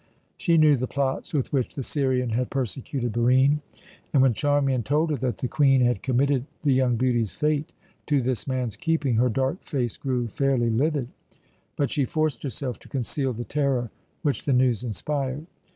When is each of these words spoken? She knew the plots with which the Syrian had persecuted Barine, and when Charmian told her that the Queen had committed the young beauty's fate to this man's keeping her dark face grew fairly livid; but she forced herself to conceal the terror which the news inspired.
She 0.35 0.57
knew 0.57 0.77
the 0.77 0.87
plots 0.87 1.31
with 1.31 1.53
which 1.53 1.75
the 1.75 1.83
Syrian 1.83 2.31
had 2.31 2.49
persecuted 2.49 3.11
Barine, 3.11 3.61
and 4.11 4.23
when 4.23 4.33
Charmian 4.33 4.81
told 4.81 5.11
her 5.11 5.15
that 5.17 5.37
the 5.37 5.47
Queen 5.47 5.81
had 5.81 6.01
committed 6.01 6.47
the 6.63 6.73
young 6.73 6.95
beauty's 6.95 7.35
fate 7.35 7.71
to 8.07 8.19
this 8.19 8.47
man's 8.47 8.75
keeping 8.75 9.17
her 9.17 9.29
dark 9.29 9.63
face 9.63 9.97
grew 9.97 10.27
fairly 10.27 10.71
livid; 10.71 11.09
but 11.75 11.91
she 11.91 12.05
forced 12.05 12.41
herself 12.41 12.79
to 12.79 12.89
conceal 12.89 13.31
the 13.31 13.43
terror 13.43 13.91
which 14.23 14.45
the 14.45 14.53
news 14.53 14.83
inspired. 14.83 15.45